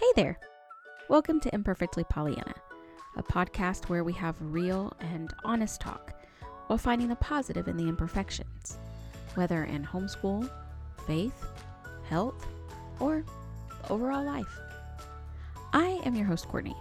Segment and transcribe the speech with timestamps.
[0.00, 0.38] Hey there!
[1.08, 2.54] Welcome to Imperfectly Pollyanna,
[3.16, 6.14] a podcast where we have real and honest talk
[6.68, 8.78] while finding the positive in the imperfections,
[9.34, 10.48] whether in homeschool,
[11.04, 11.44] faith,
[12.08, 12.46] health,
[13.00, 13.24] or
[13.90, 14.60] overall life.
[15.72, 16.76] I am your host, Courtney,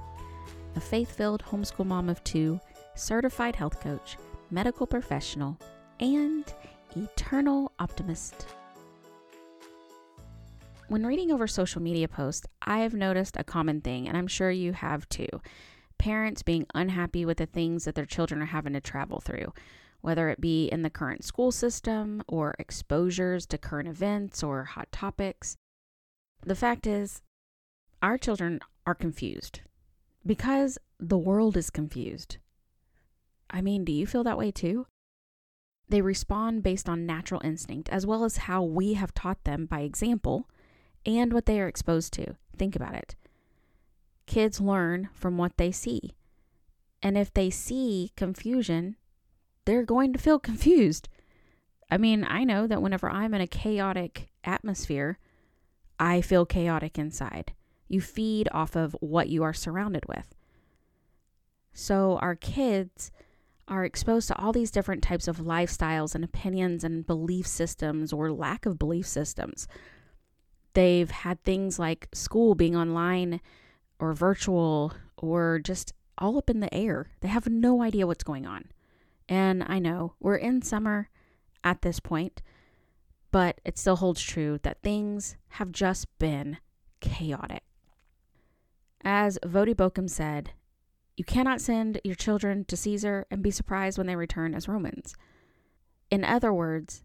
[0.76, 2.60] a faith filled homeschool mom of two,
[2.94, 4.16] certified health coach,
[4.52, 5.58] medical professional,
[6.00, 6.46] and
[6.96, 8.46] eternal optimist.
[10.90, 14.50] When reading over social media posts, I have noticed a common thing, and I'm sure
[14.50, 15.28] you have too.
[15.98, 19.54] Parents being unhappy with the things that their children are having to travel through,
[20.00, 24.90] whether it be in the current school system or exposures to current events or hot
[24.94, 25.58] topics.
[26.46, 27.22] The fact is,
[28.02, 29.62] our children are confused
[30.26, 32.38] because the world is confused.
[33.50, 34.88] I mean, do you feel that way too?
[35.90, 39.82] They respond based on natural instinct as well as how we have taught them by
[39.82, 40.48] example
[41.08, 42.36] and what they are exposed to.
[42.58, 43.16] Think about it.
[44.28, 46.14] Kids learn from what they see.
[47.02, 48.98] And if they see confusion,
[49.66, 51.08] they're going to feel confused.
[51.90, 55.18] I mean, I know that whenever I'm in a chaotic atmosphere,
[55.98, 57.54] I feel chaotic inside.
[57.88, 60.36] You feed off of what you are surrounded with.
[61.74, 63.12] So, our kids
[63.68, 68.32] are exposed to all these different types of lifestyles and opinions and belief systems or
[68.32, 69.68] lack of belief systems.
[70.74, 73.42] They've had things like school being online
[74.00, 77.08] or virtual or just all up in the air.
[77.22, 78.66] They have no idea what's going on.
[79.30, 81.10] And I know we're in summer
[81.64, 82.42] at this point,
[83.32, 86.58] but it still holds true that things have just been
[87.02, 87.64] chaotic.
[89.04, 90.52] As Baucham said,
[91.16, 95.16] you cannot send your children to Caesar and be surprised when they return as Romans.
[96.12, 97.04] In other words,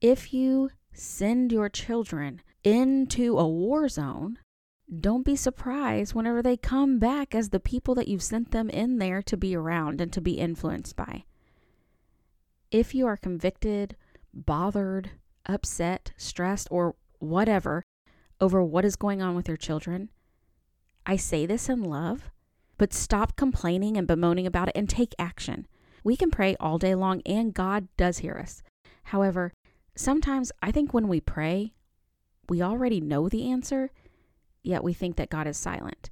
[0.00, 4.38] if you send your children into a war zone,
[5.00, 8.98] don't be surprised whenever they come back as the people that you've sent them in
[8.98, 11.24] there to be around and to be influenced by.
[12.70, 13.96] If you are convicted,
[14.34, 15.10] bothered,
[15.46, 17.82] upset, stressed, or whatever
[18.40, 20.10] over what is going on with your children,
[21.06, 22.30] I say this in love,
[22.78, 25.66] but stop complaining and bemoaning about it and take action.
[26.04, 28.62] We can pray all day long, and God does hear us.
[29.04, 29.52] However,
[29.94, 31.72] sometimes I think when we pray,
[32.48, 33.90] we already know the answer,
[34.62, 36.10] yet we think that God is silent.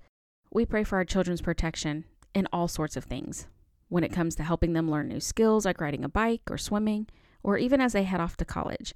[0.52, 2.04] We pray for our children's protection
[2.34, 3.46] in all sorts of things
[3.88, 7.08] when it comes to helping them learn new skills like riding a bike or swimming,
[7.42, 8.94] or even as they head off to college.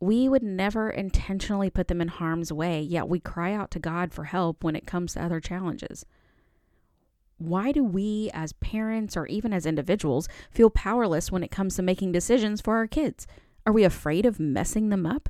[0.00, 4.12] We would never intentionally put them in harm's way, yet we cry out to God
[4.12, 6.06] for help when it comes to other challenges.
[7.38, 11.82] Why do we, as parents or even as individuals, feel powerless when it comes to
[11.82, 13.26] making decisions for our kids?
[13.66, 15.28] Are we afraid of messing them up?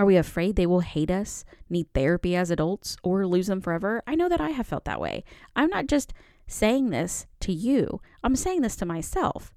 [0.00, 4.02] Are we afraid they will hate us, need therapy as adults, or lose them forever?
[4.06, 5.24] I know that I have felt that way.
[5.54, 6.14] I'm not just
[6.46, 9.52] saying this to you, I'm saying this to myself.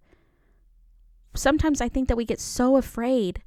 [1.34, 3.42] Sometimes I think that we get so afraid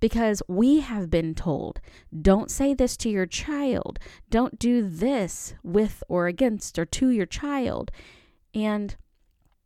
[0.00, 1.82] because we have been told
[2.22, 3.98] don't say this to your child,
[4.30, 7.90] don't do this with or against or to your child.
[8.54, 8.96] And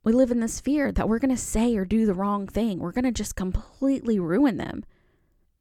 [0.03, 2.81] we live in this fear that we're going to say or do the wrong thing.
[2.81, 4.85] We're going to just completely ruin them.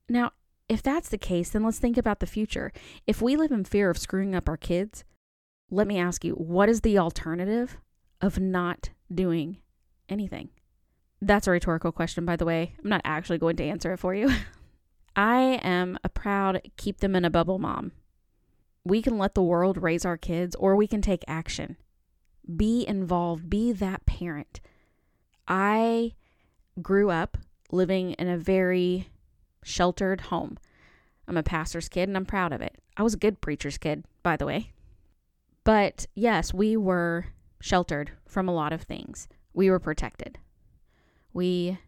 [0.09, 0.31] Now,
[0.67, 2.71] if that's the case, then let's think about the future.
[3.05, 5.03] If we live in fear of screwing up our kids,
[5.69, 7.77] let me ask you, what is the alternative
[8.21, 9.57] of not doing
[10.09, 10.49] anything?
[11.21, 12.75] That's a rhetorical question, by the way.
[12.83, 14.31] I'm not actually going to answer it for you.
[15.15, 17.93] I am a proud keep them in a bubble mom.
[18.83, 21.77] We can let the world raise our kids or we can take action.
[22.55, 24.59] Be involved, be that parent.
[25.47, 26.13] I
[26.81, 27.37] grew up
[27.71, 29.07] living in a very
[29.65, 30.57] sheltered home.
[31.27, 32.77] I'm a pastor's kid and I'm proud of it.
[32.95, 34.71] I was a good preacher's kid, by the way.
[35.63, 37.27] But yes, we were
[37.59, 39.27] sheltered from a lot of things.
[39.53, 40.37] We were protected.
[41.33, 41.79] We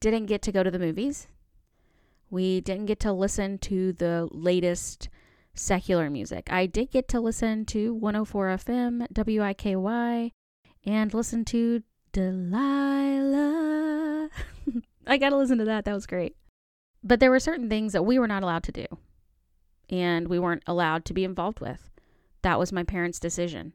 [0.00, 1.28] didn't get to go to the movies.
[2.30, 5.10] We didn't get to listen to the latest
[5.54, 6.48] secular music.
[6.50, 10.32] I did get to listen to 104 FM, WIKY,
[10.86, 11.82] and listen to
[12.12, 13.50] Delilah.
[15.06, 15.84] I got to listen to that.
[15.84, 16.36] That was great.
[17.04, 18.86] But there were certain things that we were not allowed to do
[19.90, 21.90] and we weren't allowed to be involved with.
[22.42, 23.72] That was my parents' decision.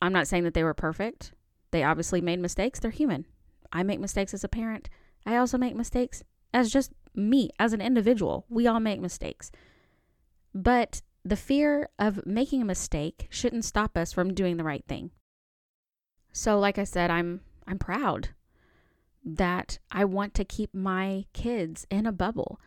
[0.00, 1.32] I'm not saying that they were perfect.
[1.70, 2.78] They obviously made mistakes.
[2.78, 3.26] They're human.
[3.72, 4.88] I make mistakes as a parent.
[5.26, 6.22] I also make mistakes
[6.54, 8.46] as just me, as an individual.
[8.48, 9.50] We all make mistakes.
[10.54, 15.10] But the fear of making a mistake shouldn't stop us from doing the right thing.
[16.32, 18.30] So like I said, I'm I'm proud
[19.36, 22.60] that I want to keep my kids in a bubble.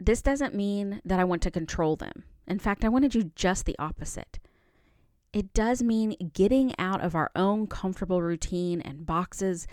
[0.00, 2.24] This doesn't mean that I want to control them.
[2.46, 4.38] In fact, I want to do just the opposite.
[5.32, 9.66] It does mean getting out of our own comfortable routine and boxes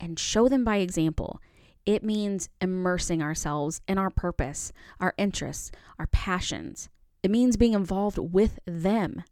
[0.00, 1.40] and show them by example.
[1.84, 6.88] It means immersing ourselves in our purpose, our interests, our passions.
[7.22, 9.22] It means being involved with them.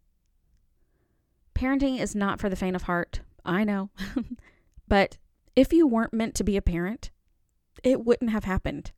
[1.55, 3.91] Parenting is not for the faint of heart, I know.
[4.89, 5.19] but
[5.57, 7.11] if you weren't meant to be a parent,
[7.83, 8.93] it wouldn't have happened.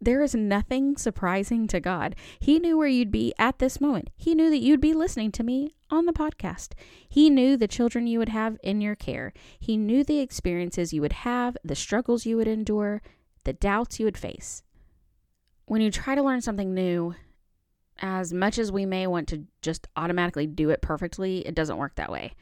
[0.00, 2.14] There is nothing surprising to God.
[2.38, 4.10] He knew where you'd be at this moment.
[4.16, 6.72] He knew that you'd be listening to me on the podcast.
[7.08, 9.32] He knew the children you would have in your care.
[9.58, 13.00] He knew the experiences you would have, the struggles you would endure,
[13.44, 14.62] the doubts you would face.
[15.66, 17.14] When you try to learn something new,
[18.00, 21.94] as much as we may want to just automatically do it perfectly, it doesn't work
[21.94, 22.34] that way.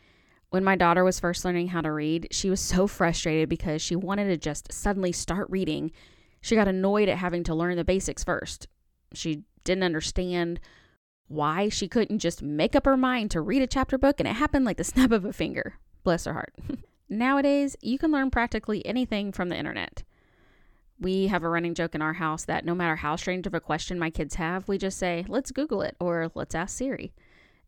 [0.53, 3.97] When my daughter was first learning how to read, she was so frustrated because she
[3.97, 5.93] wanted to just suddenly start reading
[6.43, 8.67] she got annoyed at having to learn the basics first.
[9.15, 10.61] She didn't understand
[11.29, 14.35] why she couldn't just make up her mind to read a chapter book and it
[14.35, 15.79] happened like the snap of a finger.
[16.03, 16.53] Bless her heart.
[17.09, 20.03] Nowadays, you can learn practically anything from the internet.
[20.99, 23.61] We have a running joke in our house that no matter how strange of a
[23.61, 27.13] question my kids have, we just say, let's Google it or let's ask Siri.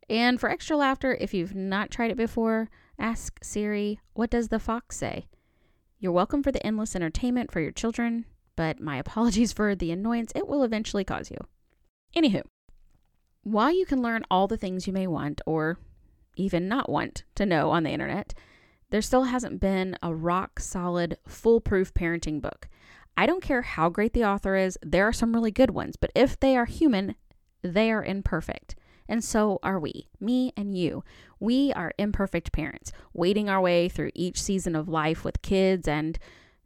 [0.09, 4.59] And for extra laughter, if you've not tried it before, ask Siri, what does the
[4.59, 5.27] fox say?
[5.99, 10.33] You're welcome for the endless entertainment for your children but my apologies for the annoyance
[10.35, 11.39] it will eventually cause you.
[12.17, 12.43] Anywho,
[13.43, 15.79] while you can learn all the things you may want or
[16.37, 18.35] even not want to know on the internet,
[18.91, 22.69] there still hasn't been a rock solid, foolproof parenting book.
[23.17, 26.11] I don't care how great the author is, there are some really good ones, but
[26.15, 27.15] if they are human,
[27.63, 28.75] they are imperfect.
[29.09, 31.05] And so are we, me and you.
[31.39, 36.19] We are imperfect parents, wading our way through each season of life with kids and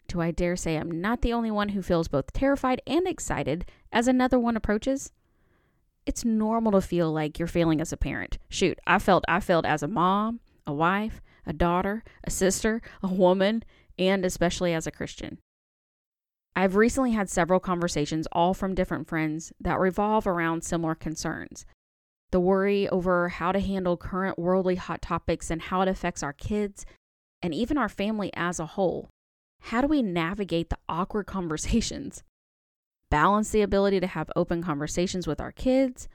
[0.08, 3.66] do I dare say I'm not the only one who feels both terrified and excited
[3.92, 5.12] as another one approaches?
[6.06, 8.38] It's normal to feel like you're failing as a parent.
[8.48, 13.08] Shoot, I felt I failed as a mom, a wife, a daughter, a sister, a
[13.08, 13.62] woman,
[13.98, 15.38] and especially as a Christian.
[16.56, 21.66] I've recently had several conversations, all from different friends, that revolve around similar concerns.
[22.30, 26.32] The worry over how to handle current worldly hot topics and how it affects our
[26.32, 26.84] kids
[27.42, 29.08] and even our family as a whole.
[29.60, 32.22] How do we navigate the awkward conversations?
[33.10, 36.08] Balance the ability to have open conversations with our kids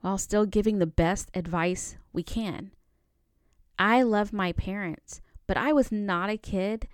[0.00, 2.72] while still giving the best advice we can.
[3.78, 6.88] I love my parents, but I was not a kid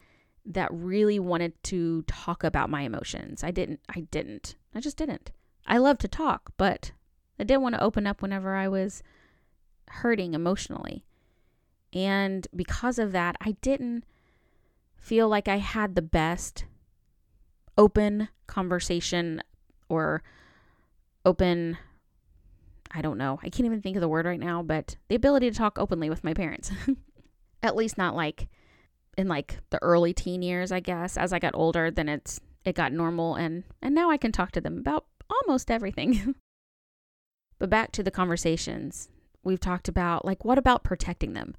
[0.44, 3.42] that really wanted to talk about my emotions.
[3.42, 3.80] I didn't.
[3.88, 4.56] I didn't.
[4.74, 5.30] I just didn't.
[5.66, 6.92] I love to talk, but
[7.38, 9.02] I didn't want to open up whenever I was
[9.88, 11.04] hurting emotionally.
[11.92, 14.04] And because of that, I didn't
[14.96, 16.64] feel like I had the best
[17.76, 19.42] open conversation
[19.88, 20.22] or
[21.24, 21.78] open
[22.90, 23.38] I don't know.
[23.42, 26.08] I can't even think of the word right now, but the ability to talk openly
[26.08, 26.70] with my parents.
[27.62, 28.48] At least not like
[29.18, 31.16] in like the early teen years, I guess.
[31.16, 34.52] As I got older, then it's it got normal and and now I can talk
[34.52, 36.34] to them about almost everything.
[37.58, 39.08] but back to the conversations.
[39.42, 41.54] We've talked about like what about protecting them?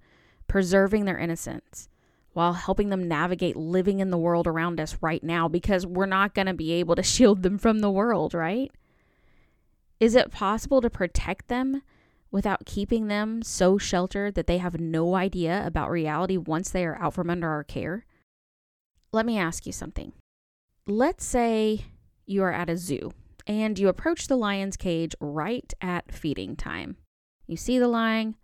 [0.48, 1.90] Preserving their innocence
[2.34, 6.36] while helping them navigate living in the world around us right now because we're not
[6.36, 8.72] going to be able to shield them from the world, right?
[10.00, 11.82] Is it possible to protect them
[12.32, 17.02] without keeping them so sheltered that they have no idea about reality once they are
[17.02, 18.06] out from under our care?
[19.12, 20.14] Let me ask you something.
[20.86, 21.86] Let's say
[22.26, 23.12] you are at a zoo
[23.50, 26.98] and you approach the lion's cage right at feeding time.
[27.48, 28.36] You see the lion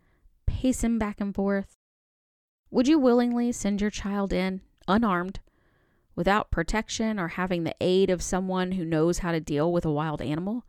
[0.47, 1.77] pace him back and forth.
[2.71, 5.39] Would you willingly send your child in unarmed,
[6.15, 9.91] without protection or having the aid of someone who knows how to deal with a
[9.91, 10.65] wild animal?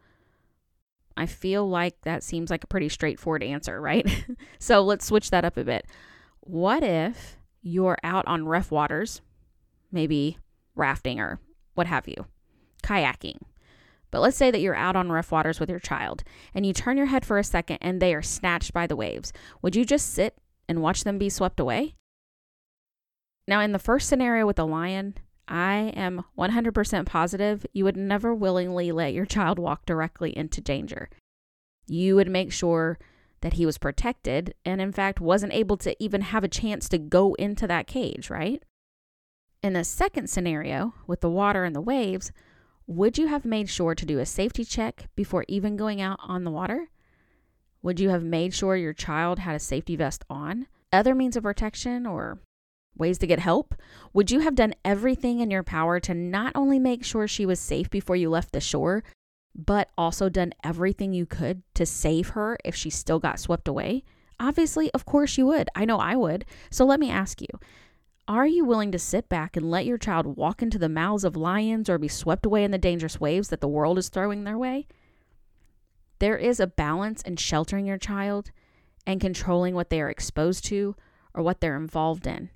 [1.16, 4.06] I feel like that seems like a pretty straightforward answer, right?
[4.58, 5.86] so let's switch that up a bit.
[6.40, 9.22] What if you're out on rough waters,
[9.90, 10.36] maybe
[10.74, 11.40] rafting or
[11.74, 12.26] what have you,
[12.82, 13.38] kayaking?
[14.16, 16.96] But let's say that you're out on rough waters with your child and you turn
[16.96, 19.30] your head for a second and they are snatched by the waves.
[19.60, 21.96] Would you just sit and watch them be swept away?
[23.46, 28.34] Now, in the first scenario with the lion, I am 100% positive you would never
[28.34, 31.10] willingly let your child walk directly into danger.
[31.86, 32.98] You would make sure
[33.42, 36.96] that he was protected and, in fact, wasn't able to even have a chance to
[36.96, 38.62] go into that cage, right?
[39.62, 42.32] In the second scenario, with the water and the waves,
[42.86, 46.44] would you have made sure to do a safety check before even going out on
[46.44, 46.88] the water?
[47.82, 50.66] Would you have made sure your child had a safety vest on?
[50.92, 52.38] Other means of protection or
[52.96, 53.74] ways to get help?
[54.12, 57.58] Would you have done everything in your power to not only make sure she was
[57.58, 59.02] safe before you left the shore,
[59.54, 64.04] but also done everything you could to save her if she still got swept away?
[64.38, 65.68] Obviously, of course you would.
[65.74, 66.44] I know I would.
[66.70, 67.48] So let me ask you
[68.28, 71.36] Are you willing to sit back and let your child walk into the mouths of
[71.36, 74.58] lions or be swept away in the dangerous waves that the world is throwing their
[74.58, 74.88] way?
[76.18, 78.50] There is a balance in sheltering your child
[79.06, 80.96] and controlling what they are exposed to
[81.34, 82.50] or what they're involved in.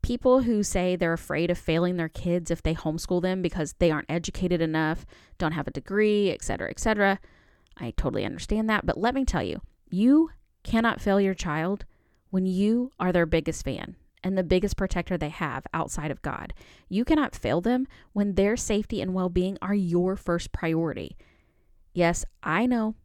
[0.00, 3.90] People who say they're afraid of failing their kids if they homeschool them because they
[3.90, 5.04] aren't educated enough,
[5.38, 7.18] don't have a degree, etc., etc.
[7.78, 9.60] I totally understand that, but let me tell you,
[9.90, 10.30] you
[10.62, 11.84] cannot fail your child
[12.30, 16.52] when you are their biggest fan and the biggest protector they have outside of God.
[16.88, 21.16] You cannot fail them when their safety and well being are your first priority.
[21.94, 22.96] Yes, I know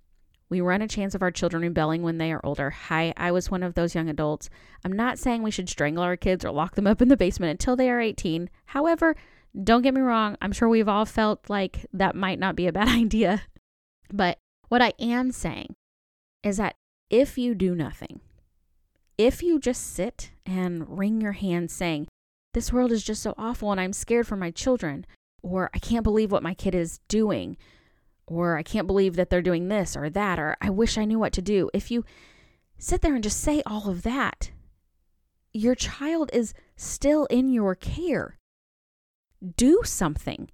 [0.49, 2.71] we run a chance of our children rebelling when they are older.
[2.71, 4.49] Hi, I was one of those young adults.
[4.83, 7.51] I'm not saying we should strangle our kids or lock them up in the basement
[7.51, 8.49] until they are 18.
[8.65, 9.15] However,
[9.63, 12.73] don't get me wrong, I'm sure we've all felt like that might not be a
[12.73, 13.43] bad idea.
[14.11, 15.75] But what I am saying
[16.41, 16.77] is that
[17.11, 18.21] if you do nothing,
[19.25, 22.07] if you just sit and wring your hands saying,
[22.53, 25.05] This world is just so awful and I'm scared for my children,
[25.43, 27.57] or I can't believe what my kid is doing,
[28.25, 31.19] or I can't believe that they're doing this or that, or I wish I knew
[31.19, 31.69] what to do.
[31.73, 32.03] If you
[32.79, 34.51] sit there and just say all of that,
[35.53, 38.39] your child is still in your care.
[39.55, 40.49] Do something.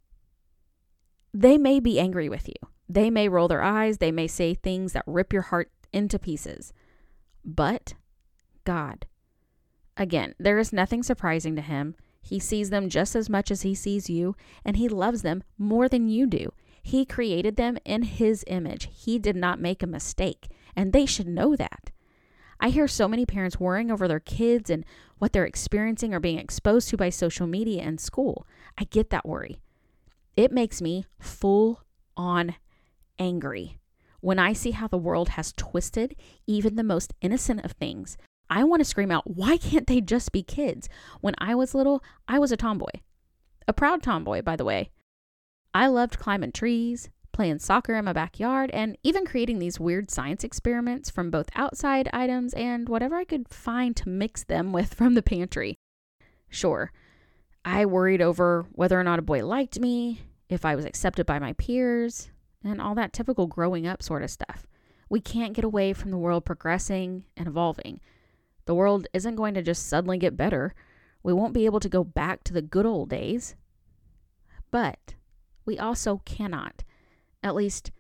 [1.34, 2.56] They may be angry with you.
[2.90, 4.00] They may roll their eyes.
[4.00, 6.74] They may say things that rip your heart into pieces.
[7.46, 7.94] But
[8.68, 9.06] God,
[9.96, 11.96] again, there is nothing surprising to him.
[12.22, 15.88] He sees them just as much as he sees you, and he loves them more
[15.88, 16.52] than you do.
[16.84, 18.90] He created them in His image.
[18.92, 21.92] He did not make a mistake, and they should know that.
[22.60, 24.86] I hear so many parents worrying over their kids and
[25.18, 28.46] what they're experiencing or being exposed to by social media and school.
[28.78, 29.62] I get that worry.
[30.36, 31.84] It makes me full
[32.18, 32.56] on
[33.18, 33.78] angry
[34.20, 38.18] when I see how the world has twisted even the most innocent of things.
[38.50, 40.88] I want to scream out, why can't they just be kids?
[41.22, 43.02] When I was little, I was a tomboy.
[43.68, 44.92] A proud tomboy, by the way.
[45.74, 50.44] I loved climbing trees, playing soccer in my backyard, and even creating these weird science
[50.44, 55.14] experiments from both outside items and whatever I could find to mix them with from
[55.14, 55.76] the pantry.
[56.50, 56.92] Sure,
[57.66, 61.38] I worried over whether or not a boy liked me, if I was accepted by
[61.38, 62.30] my peers,
[62.64, 64.66] and all that typical growing up sort of stuff.
[65.10, 68.00] We can't get away from the world progressing and evolving.
[68.68, 70.76] The world isn't going to just suddenly get better.
[71.24, 73.56] We won't be able to go back to the good old days.
[74.72, 75.16] But
[75.66, 76.84] we also cannot,
[77.42, 77.92] at least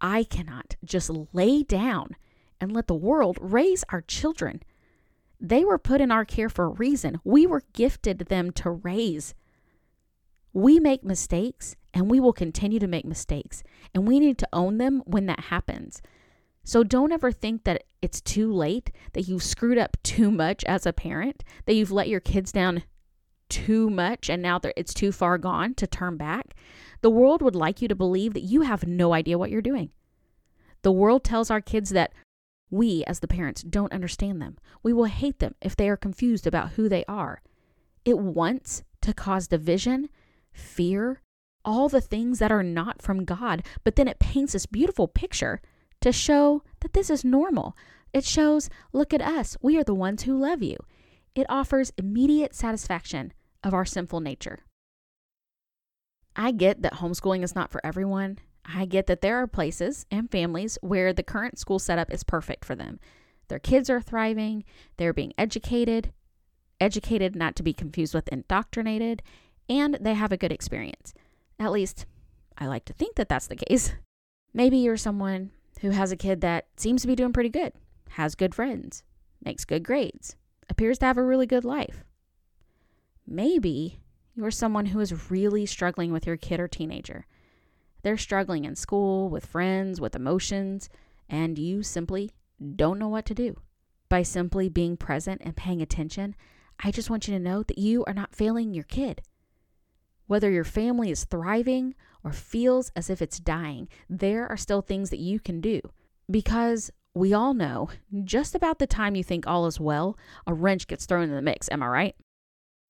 [0.00, 2.16] I cannot, just lay down
[2.60, 4.62] and let the world raise our children.
[5.40, 7.20] They were put in our care for a reason.
[7.24, 9.34] We were gifted them to raise.
[10.52, 13.62] We make mistakes and we will continue to make mistakes,
[13.94, 16.00] and we need to own them when that happens.
[16.64, 20.86] So don't ever think that it's too late, that you've screwed up too much as
[20.86, 22.84] a parent, that you've let your kids down
[23.48, 26.54] too much and now it's too far gone to turn back.
[27.02, 29.90] The world would like you to believe that you have no idea what you're doing.
[30.82, 32.12] The world tells our kids that
[32.70, 34.56] we, as the parents, don't understand them.
[34.82, 37.42] We will hate them if they are confused about who they are.
[38.04, 40.08] It wants to cause division,
[40.52, 41.20] fear,
[41.64, 45.60] all the things that are not from God, but then it paints this beautiful picture
[46.02, 47.76] to show that this is normal.
[48.12, 50.76] It shows, look at us, we are the ones who love you.
[51.34, 53.32] It offers immediate satisfaction
[53.64, 54.60] of our sinful nature.
[56.36, 58.38] I get that homeschooling is not for everyone.
[58.64, 62.64] I get that there are places and families where the current school setup is perfect
[62.64, 63.00] for them.
[63.48, 64.64] Their kids are thriving,
[64.96, 66.12] they're being educated,
[66.80, 69.22] educated not to be confused with indoctrinated,
[69.68, 71.12] and they have a good experience.
[71.58, 72.06] At least,
[72.58, 73.94] I like to think that that's the case.
[74.54, 75.50] Maybe you're someone
[75.80, 77.72] who has a kid that seems to be doing pretty good,
[78.10, 79.02] has good friends,
[79.44, 80.36] makes good grades,
[80.68, 82.04] appears to have a really good life.
[83.26, 84.00] Maybe
[84.34, 87.26] you're someone who is really struggling with your kid or teenager.
[88.02, 90.88] They're struggling in school, with friends, with emotions,
[91.28, 92.30] and you simply
[92.76, 93.56] don't know what to do.
[94.08, 96.34] By simply being present and paying attention,
[96.82, 99.22] I just want you to know that you are not failing your kid.
[100.26, 105.10] Whether your family is thriving or feels as if it's dying, there are still things
[105.10, 105.80] that you can do.
[106.30, 107.90] Because we all know
[108.24, 111.42] just about the time you think all is well, a wrench gets thrown in the
[111.42, 111.68] mix.
[111.70, 112.16] Am I right?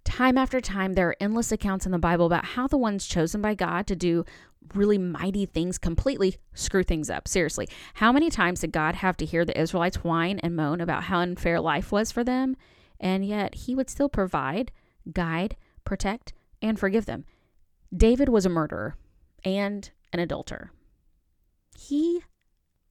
[0.04, 3.40] Time after time, there are endless accounts in the Bible about how the ones chosen
[3.40, 4.24] by God to do
[4.74, 7.28] really mighty things completely screw things up.
[7.28, 11.04] Seriously, how many times did God have to hear the Israelites whine and moan about
[11.04, 12.56] how unfair life was for them?
[12.98, 14.72] And yet, He would still provide,
[15.12, 17.24] guide, protect, and forgive them.
[17.94, 18.96] David was a murderer,
[19.44, 20.70] and an adulterer.
[21.78, 22.22] He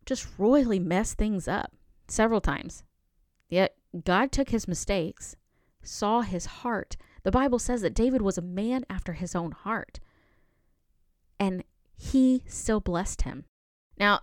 [0.06, 1.74] just royally messed things up
[2.08, 2.84] several times.
[3.50, 5.36] Yet God took his mistakes,
[5.84, 6.98] saw his heart.
[7.24, 10.00] The Bible says that David was a man after his own heart.
[11.40, 11.64] And
[11.96, 13.46] he still blessed him.
[13.98, 14.22] Now,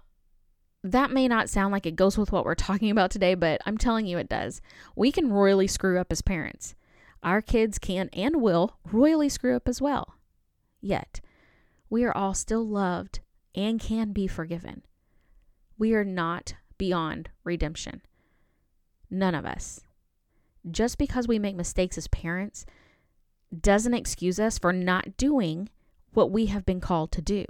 [0.82, 3.78] that may not sound like it goes with what we're talking about today, but I'm
[3.78, 4.60] telling you it does.
[4.96, 6.74] We can royally screw up as parents.
[7.22, 10.14] Our kids can and will royally screw up as well.
[10.80, 11.20] Yet,
[11.90, 13.20] we are all still loved
[13.54, 14.82] and can be forgiven.
[15.78, 18.02] We are not beyond redemption.
[19.10, 19.80] None of us.
[20.70, 22.66] Just because we make mistakes as parents
[23.58, 25.68] doesn't excuse us for not doing
[26.12, 27.44] what we have been called to do.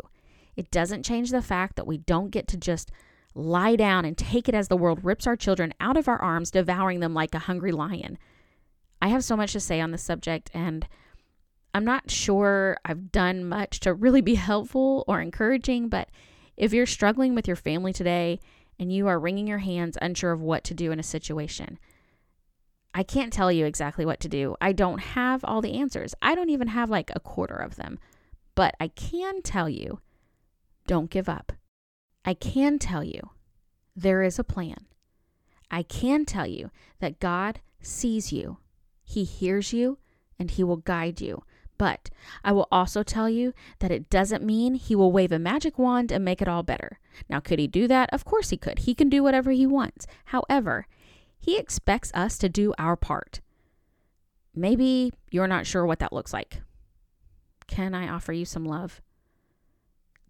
[0.56, 2.90] It doesn't change the fact that we don't get to just
[3.34, 6.50] lie down and take it as the world rips our children out of our arms,
[6.50, 8.18] devouring them like a hungry lion.
[9.00, 10.88] I have so much to say on this subject, and
[11.74, 16.08] I'm not sure I've done much to really be helpful or encouraging, but
[16.56, 18.40] if you're struggling with your family today
[18.78, 21.78] and you are wringing your hands, unsure of what to do in a situation,
[22.94, 24.56] I can't tell you exactly what to do.
[24.60, 26.14] I don't have all the answers.
[26.22, 27.98] I don't even have like a quarter of them.
[28.54, 30.00] But I can tell you
[30.86, 31.52] don't give up.
[32.24, 33.30] I can tell you
[33.94, 34.86] there is a plan.
[35.70, 38.58] I can tell you that God sees you,
[39.04, 39.98] He hears you,
[40.38, 41.44] and He will guide you.
[41.78, 42.10] But
[42.44, 46.10] I will also tell you that it doesn't mean He will wave a magic wand
[46.10, 46.98] and make it all better.
[47.28, 48.10] Now, could He do that?
[48.12, 48.80] Of course He could.
[48.80, 50.06] He can do whatever He wants.
[50.26, 50.86] However,
[51.38, 53.40] He expects us to do our part.
[54.54, 56.62] Maybe you're not sure what that looks like.
[57.68, 59.00] Can I offer you some love?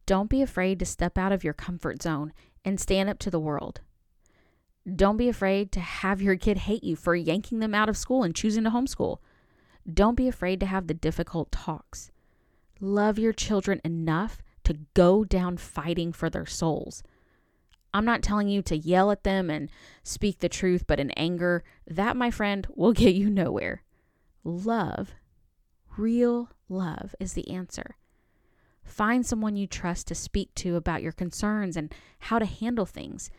[0.04, 2.32] Don't be afraid to step out of your comfort zone
[2.64, 3.80] and stand up to the world.
[4.94, 8.22] Don't be afraid to have your kid hate you for yanking them out of school
[8.22, 9.18] and choosing to homeschool.
[9.92, 12.10] Don't be afraid to have the difficult talks.
[12.80, 17.02] Love your children enough to go down fighting for their souls.
[17.94, 19.70] I'm not telling you to yell at them and
[20.02, 23.82] speak the truth, but in anger, that, my friend, will get you nowhere.
[24.44, 25.14] Love,
[25.96, 27.96] real love, is the answer.
[28.84, 33.30] Find someone you trust to speak to about your concerns and how to handle things.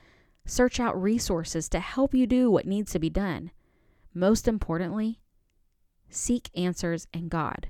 [0.45, 3.51] Search out resources to help you do what needs to be done.
[4.13, 5.19] Most importantly,
[6.09, 7.69] seek answers in God.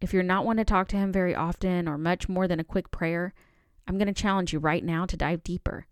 [0.00, 2.64] If you're not one to talk to Him very often or much more than a
[2.64, 3.34] quick prayer,
[3.86, 5.86] I'm going to challenge you right now to dive deeper.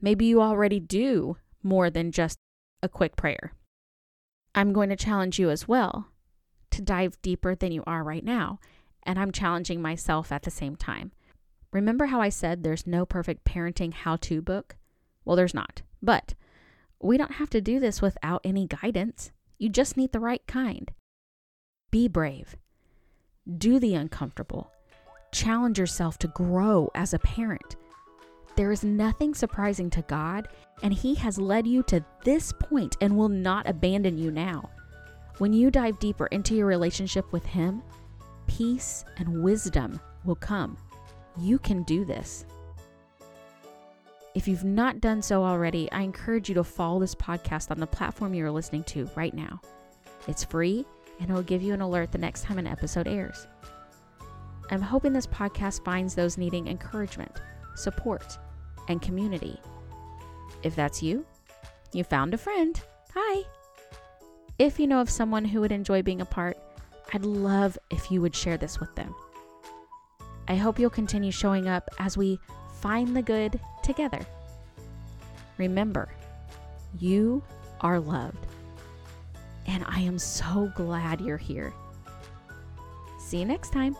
[0.00, 2.38] Maybe you already do more than just
[2.82, 3.52] a quick prayer.
[4.54, 6.08] I'm going to challenge you as well
[6.70, 8.58] to dive deeper than you are right now
[9.06, 11.12] and I'm challenging myself at the same time.
[11.72, 14.76] Remember how I said there's no perfect parenting how to book?
[15.24, 15.82] Well, there's not.
[16.02, 16.34] But
[17.00, 19.30] we don't have to do this without any guidance.
[19.58, 20.92] You just need the right kind.
[21.90, 22.56] Be brave.
[23.58, 24.70] Do the uncomfortable.
[25.32, 27.76] Challenge yourself to grow as a parent.
[28.56, 30.48] There is nothing surprising to God,
[30.82, 34.70] and He has led you to this point and will not abandon you now.
[35.38, 37.82] When you dive deeper into your relationship with Him,
[38.46, 40.78] peace and wisdom will come.
[41.38, 42.46] You can do this.
[44.36, 47.86] If you've not done so already, I encourage you to follow this podcast on the
[47.86, 49.62] platform you're listening to right now.
[50.28, 50.84] It's free
[51.18, 53.46] and it'll give you an alert the next time an episode airs.
[54.70, 57.32] I'm hoping this podcast finds those needing encouragement,
[57.76, 58.36] support,
[58.88, 59.58] and community.
[60.62, 61.24] If that's you,
[61.94, 62.78] you found a friend.
[63.14, 63.42] Hi.
[64.58, 66.58] If you know of someone who would enjoy being a part,
[67.14, 69.14] I'd love if you would share this with them.
[70.46, 72.38] I hope you'll continue showing up as we
[72.86, 74.24] find the good together.
[75.58, 76.08] Remember,
[77.00, 77.42] you
[77.80, 78.46] are loved.
[79.66, 81.74] And I am so glad you're here.
[83.18, 83.96] See you next time.